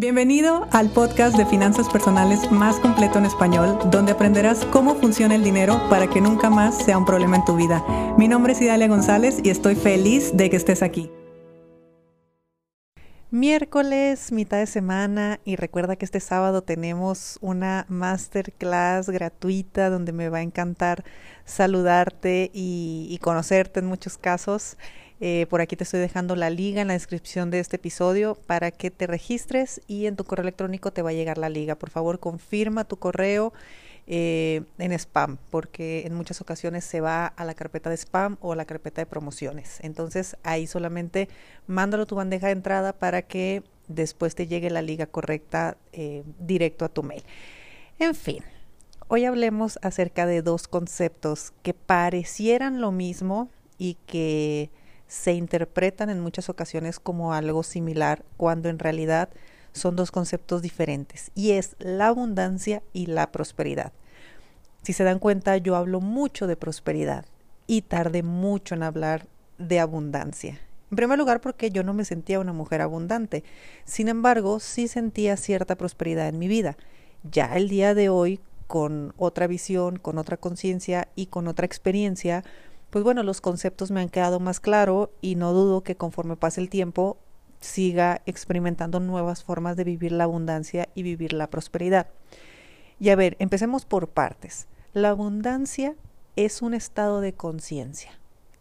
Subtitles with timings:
[0.00, 5.44] Bienvenido al podcast de finanzas personales más completo en español, donde aprenderás cómo funciona el
[5.44, 7.84] dinero para que nunca más sea un problema en tu vida.
[8.16, 11.10] Mi nombre es Idalia González y estoy feliz de que estés aquí.
[13.30, 20.30] Miércoles, mitad de semana y recuerda que este sábado tenemos una masterclass gratuita donde me
[20.30, 21.04] va a encantar
[21.44, 24.78] saludarte y, conocerte en muchos casos.
[25.22, 28.70] Eh, por aquí te estoy dejando la liga en la descripción de este episodio para
[28.70, 31.74] que te registres y en tu correo electrónico te va a llegar la liga.
[31.74, 33.52] Por favor, confirma tu correo
[34.06, 38.52] eh, en spam, porque en muchas ocasiones se va a la carpeta de spam o
[38.52, 39.78] a la carpeta de promociones.
[39.82, 41.28] Entonces ahí solamente
[41.66, 46.86] mándalo tu bandeja de entrada para que después te llegue la liga correcta eh, directo
[46.86, 47.22] a tu mail.
[47.98, 48.42] En fin,
[49.08, 54.70] hoy hablemos acerca de dos conceptos que parecieran lo mismo y que
[55.10, 59.28] se interpretan en muchas ocasiones como algo similar cuando en realidad
[59.72, 63.92] son dos conceptos diferentes y es la abundancia y la prosperidad.
[64.84, 67.26] Si se dan cuenta, yo hablo mucho de prosperidad
[67.66, 69.26] y tardé mucho en hablar
[69.58, 70.60] de abundancia.
[70.92, 73.42] En primer lugar, porque yo no me sentía una mujer abundante.
[73.84, 76.76] Sin embargo, sí sentía cierta prosperidad en mi vida.
[77.28, 82.44] Ya el día de hoy, con otra visión, con otra conciencia y con otra experiencia,
[82.90, 86.60] pues bueno, los conceptos me han quedado más claros y no dudo que conforme pase
[86.60, 87.18] el tiempo
[87.60, 92.08] siga experimentando nuevas formas de vivir la abundancia y vivir la prosperidad.
[92.98, 94.66] Y a ver, empecemos por partes.
[94.92, 95.94] La abundancia
[96.36, 98.10] es un estado de conciencia.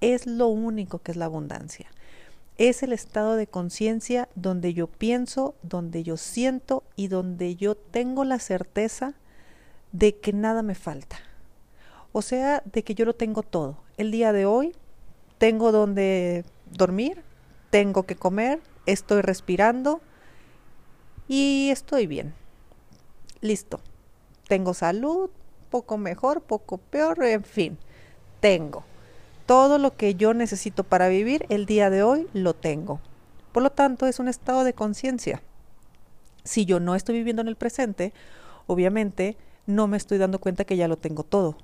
[0.00, 1.90] Es lo único que es la abundancia.
[2.58, 8.24] Es el estado de conciencia donde yo pienso, donde yo siento y donde yo tengo
[8.24, 9.14] la certeza
[9.90, 11.18] de que nada me falta.
[12.12, 13.78] O sea, de que yo lo tengo todo.
[13.96, 14.74] El día de hoy
[15.38, 17.22] tengo donde dormir,
[17.70, 20.00] tengo que comer, estoy respirando
[21.28, 22.34] y estoy bien.
[23.40, 23.80] Listo
[24.52, 25.30] tengo salud,
[25.70, 27.78] poco mejor, poco peor, en fin,
[28.40, 28.84] tengo.
[29.46, 33.00] Todo lo que yo necesito para vivir el día de hoy lo tengo.
[33.52, 35.42] Por lo tanto, es un estado de conciencia.
[36.44, 38.12] Si yo no estoy viviendo en el presente,
[38.66, 41.56] obviamente no me estoy dando cuenta que ya lo tengo todo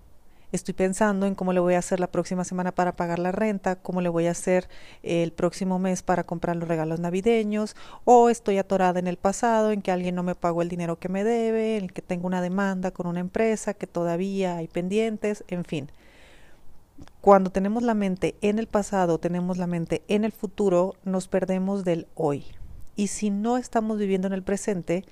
[0.52, 3.76] estoy pensando en cómo le voy a hacer la próxima semana para pagar la renta,
[3.76, 4.68] cómo le voy a hacer
[5.02, 9.82] el próximo mes para comprar los regalos navideños, o estoy atorada en el pasado, en
[9.82, 12.90] que alguien no me pagó el dinero que me debe, en que tengo una demanda
[12.90, 15.90] con una empresa, que todavía hay pendientes, en fin.
[17.20, 21.84] Cuando tenemos la mente en el pasado, tenemos la mente en el futuro, nos perdemos
[21.84, 22.44] del hoy.
[22.96, 25.04] Y si no estamos viviendo en el presente,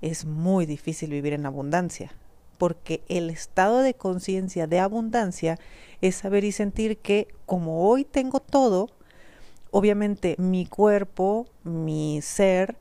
[0.00, 2.12] es muy difícil vivir en abundancia
[2.58, 5.58] porque el estado de conciencia de abundancia
[6.00, 8.90] es saber y sentir que como hoy tengo todo,
[9.70, 12.76] obviamente mi cuerpo, mi ser,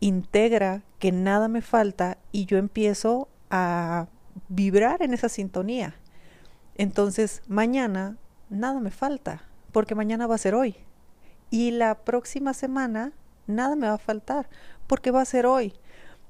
[0.00, 4.06] integra que nada me falta y yo empiezo a
[4.48, 5.94] vibrar en esa sintonía.
[6.76, 8.16] Entonces, mañana
[8.48, 9.42] nada me falta,
[9.72, 10.76] porque mañana va a ser hoy.
[11.50, 13.12] Y la próxima semana
[13.46, 14.48] nada me va a faltar,
[14.86, 15.74] porque va a ser hoy.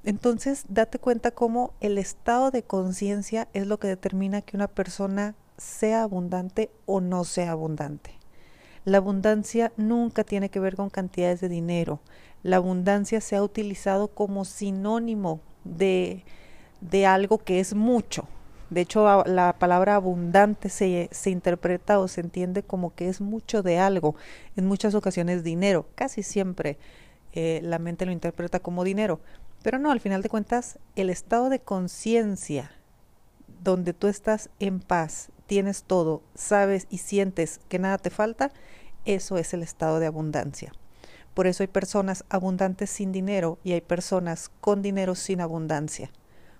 [0.03, 5.35] Entonces, date cuenta cómo el estado de conciencia es lo que determina que una persona
[5.57, 8.11] sea abundante o no sea abundante.
[8.83, 11.99] La abundancia nunca tiene que ver con cantidades de dinero.
[12.41, 16.23] La abundancia se ha utilizado como sinónimo de,
[16.81, 18.27] de algo que es mucho.
[18.71, 23.61] De hecho, la palabra abundante se, se, interpreta o se entiende como que es mucho
[23.61, 24.15] de algo.
[24.55, 25.85] En muchas ocasiones dinero.
[25.93, 26.79] Casi siempre
[27.33, 29.19] eh, la mente lo interpreta como dinero.
[29.63, 32.71] Pero no, al final de cuentas, el estado de conciencia
[33.63, 38.51] donde tú estás en paz, tienes todo, sabes y sientes que nada te falta,
[39.05, 40.71] eso es el estado de abundancia.
[41.33, 46.11] Por eso hay personas abundantes sin dinero y hay personas con dinero sin abundancia,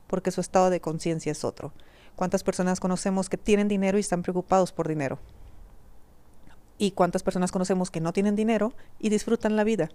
[0.08, 1.74] porque su estado de conciencia es otro.
[2.16, 5.20] ¿Cuántas personas conocemos que tienen dinero y están preocupados por dinero?
[6.78, 9.90] ¿Y cuántas personas conocemos que no tienen dinero y disfrutan la vida?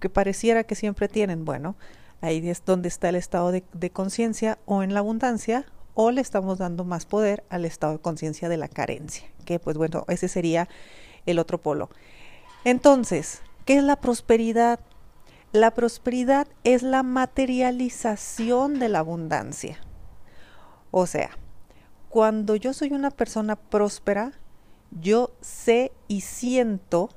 [0.00, 1.44] Que pareciera que siempre tienen.
[1.44, 1.76] Bueno,
[2.20, 5.64] Ahí es donde está el estado de, conciencia o en la abundancia
[5.94, 9.76] o le estamos dando más poder al estado de conciencia de la carencia, que pues
[9.76, 10.68] bueno, ese sería
[11.26, 11.88] el otro polo.
[12.64, 14.80] Entonces, ¿qué es la prosperidad?
[15.52, 19.78] La prosperidad es la materialización de la abundancia.
[20.90, 21.30] O sea,
[22.10, 24.32] cuando yo soy una persona próspera,
[25.00, 27.08] yo sé y siento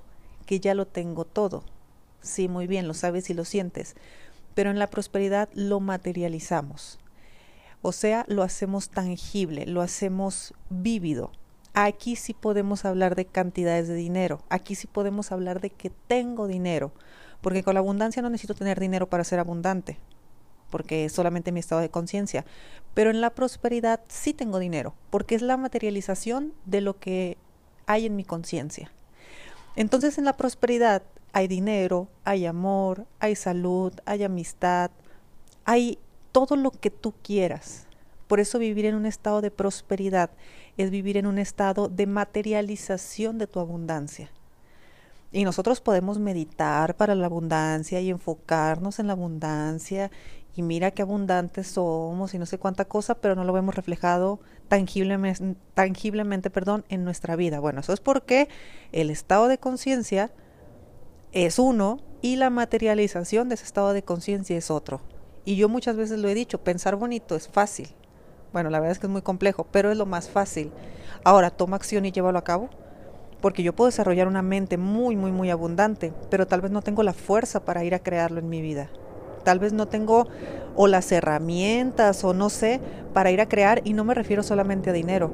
[0.46, 1.64] que ya lo tengo todo.
[2.22, 3.96] Sí, muy bien, lo sabes y lo sientes
[4.56, 7.00] pero en la prosperidad lo materializamos.
[7.82, 11.32] O sea, lo hacemos tangible, lo hacemos vívido.
[11.74, 16.48] Aquí sí podemos hablar de cantidades de dinero, aquí sí podemos hablar de que tengo
[16.48, 16.94] dinero,
[17.42, 19.98] porque con la abundancia no necesito tener dinero para ser abundante.
[20.74, 22.46] porque es solamente mi estado de conciencia.
[22.96, 27.38] Pero en la prosperidad sí tengo dinero, porque es la materialización de lo que
[27.86, 28.92] hay en mi conciencia.
[29.76, 31.04] Entonces en la prosperidad
[31.34, 34.92] hay dinero, hay amor, hay salud, hay amistad,
[35.66, 35.98] hay
[36.32, 37.88] todo lo que tú quieras.
[38.28, 40.30] Por eso vivir en un estado de prosperidad
[40.78, 44.30] es vivir en un estado de materialización de tu abundancia.
[45.32, 50.12] Y nosotros podemos meditar para la abundancia y enfocarnos en la abundancia
[50.56, 54.40] y mira qué abundantes somos y no sé cuánta cosa, pero no lo vemos reflejado
[54.68, 57.60] tangiblemente, tangiblemente perdón, en nuestra vida.
[57.60, 58.48] Bueno, eso es porque
[58.92, 60.32] el estado de conciencia
[61.34, 65.02] es uno y la materialización de ese estado de conciencia es otro.
[65.46, 67.90] Y yo muchas veces lo he dicho, pensar bonito es fácil.
[68.54, 70.72] Bueno, la verdad es que es muy complejo, pero es lo más fácil.
[71.24, 72.70] Ahora, toma acción y llévalo a cabo.
[73.42, 77.04] Porque yo puedo desarrollar una mente muy, muy, muy abundante, pero tal vez no tengo
[77.04, 78.90] la fuerza para ir a crearlo en mi vida.
[79.44, 80.28] Tal vez no tengo
[80.78, 82.80] o las herramientas o no sé
[83.14, 85.32] para ir a crear, y no me refiero solamente a dinero,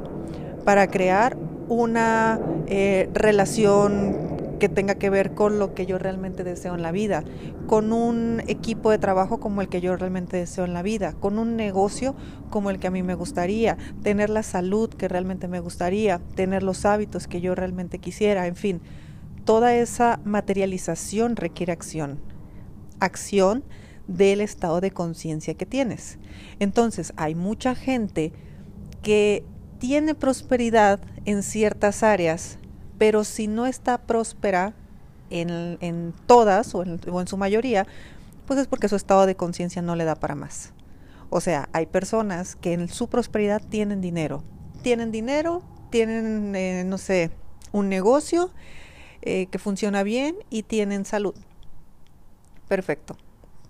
[0.66, 1.38] para crear
[1.68, 4.29] una eh, relación
[4.59, 7.23] que tenga que ver con lo que yo realmente deseo en la vida,
[7.67, 11.39] con un equipo de trabajo como el que yo realmente deseo en la vida, con
[11.39, 12.15] un negocio
[12.50, 16.61] como el que a mí me gustaría, tener la salud que realmente me gustaría, tener
[16.61, 18.81] los hábitos que yo realmente quisiera, en fin,
[19.45, 22.19] toda esa materialización requiere acción.
[23.00, 23.63] Acción
[24.07, 26.19] del estado de conciencia que tienes.
[26.59, 28.33] Entonces, hay mucha gente
[29.01, 29.44] que
[29.79, 32.58] tiene prosperidad en ciertas áreas,
[33.00, 34.75] pero si no está próspera
[35.31, 37.88] en, todas o en, o en su mayoría,
[38.46, 40.74] pues es porque su estado de conciencia no le da para más.
[41.30, 44.44] O sea, hay personas que en su prosperidad tienen dinero.
[44.81, 47.31] Tienen dinero, tienen, eh, no sé,
[47.72, 48.51] un negocio
[49.22, 51.36] eh, que funciona bien y tienen salud.
[52.68, 53.16] Perfecto.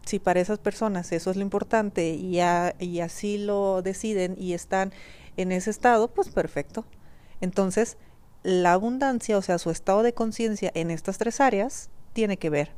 [0.05, 2.39] Si para esas personas eso es lo importante y,
[2.79, 4.91] y así lo deciden y están
[5.37, 6.85] en ese estado, pues perfecto.
[7.41, 7.97] Entonces,
[8.43, 12.71] la abundancia, o sea, su estado de conciencia en estas tres áreas, tiene que ver.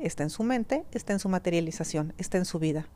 [0.00, 2.88] Está en su mente, está en su materialización, está en su vida.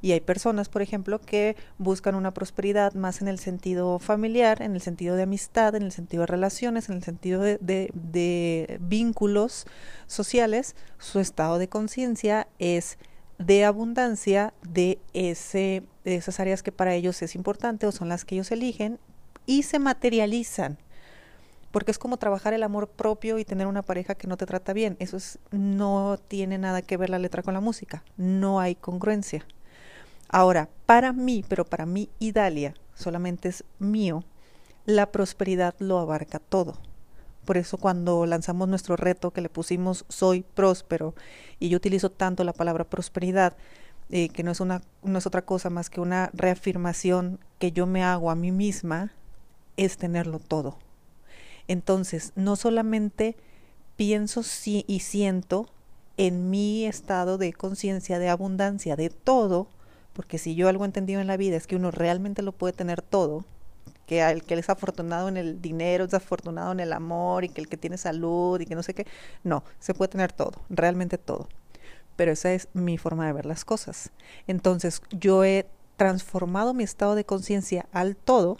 [0.00, 4.74] Y hay personas, por ejemplo, que buscan una prosperidad más en el sentido familiar, en
[4.74, 9.66] el sentido de amistad, en el sentido de relaciones, en el sentido de, vínculos
[10.06, 10.74] sociales.
[10.98, 12.98] Su estado de conciencia es
[13.38, 18.24] de abundancia de, ese, de esas áreas que para ellos es importante o son las
[18.24, 18.98] que ellos eligen
[19.46, 20.78] y se materializan
[21.74, 24.72] porque es como trabajar el amor propio y tener una pareja que no te trata
[24.72, 24.94] bien.
[25.00, 29.44] Eso es, no tiene nada que ver la letra con la música, no hay congruencia.
[30.28, 34.22] Ahora, para mí, pero para mí y Dalia, solamente es mío,
[34.86, 36.74] la prosperidad lo abarca todo.
[37.44, 41.16] Por eso cuando lanzamos nuestro reto que le pusimos soy próspero
[41.58, 43.56] y yo utilizo tanto la palabra prosperidad,
[44.10, 47.86] eh, que no es, una, no es otra cosa más que una reafirmación que yo
[47.86, 49.10] me hago a mí misma,
[49.76, 50.78] es tenerlo todo.
[51.68, 53.36] Entonces, no solamente
[53.96, 55.66] pienso y siento
[56.16, 59.68] en mi estado de conciencia, de abundancia, de todo,
[60.12, 62.72] porque si yo algo he entendido en la vida es que uno realmente lo puede
[62.72, 63.44] tener todo,
[64.06, 67.60] que el que es afortunado en el dinero es afortunado en el amor y que
[67.60, 69.06] el que tiene salud y que no sé qué,
[69.42, 71.48] no, se puede tener todo, realmente todo.
[72.16, 74.12] Pero esa es mi forma de ver las cosas.
[74.46, 75.66] Entonces yo he
[75.96, 78.58] transformado mi estado de conciencia al todo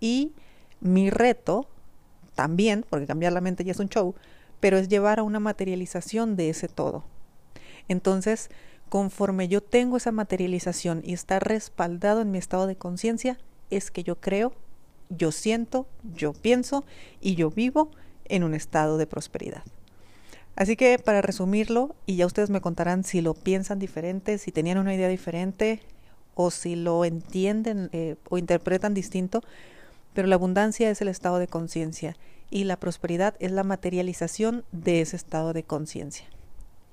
[0.00, 0.32] y
[0.80, 1.66] mi reto
[2.34, 4.14] también, porque cambiar la mente ya es un show,
[4.60, 7.04] pero es llevar a una materialización de ese todo.
[7.88, 8.48] Entonces,
[8.88, 13.38] conforme yo tengo esa materialización y está respaldado en mi estado de conciencia,
[13.70, 14.52] es que yo creo,
[15.08, 16.84] yo siento, yo pienso
[17.20, 17.90] y yo vivo
[18.26, 19.62] en un estado de prosperidad.
[20.54, 24.78] Así que para resumirlo, y ya ustedes me contarán si lo piensan diferente, si tenían
[24.78, 25.80] una idea diferente
[26.34, 29.42] o si lo entienden eh, o interpretan distinto,
[30.14, 32.16] pero la abundancia es el estado de conciencia
[32.50, 36.26] y la prosperidad es la materialización de ese estado de conciencia.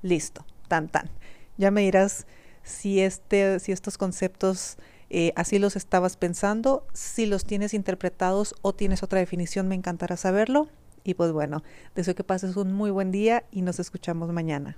[0.02, 1.10] Listo, tan tan.
[1.58, 2.26] Ya me dirás
[2.64, 4.78] si, este, si estos conceptos
[5.10, 10.18] eh, así los estabas pensando, si los tienes interpretados o tienes otra definición, me encantará
[10.18, 10.70] saberlo.
[11.04, 11.64] Y pues bueno,
[11.96, 14.78] deseo que pases un muy buen día y nos escuchamos mañana.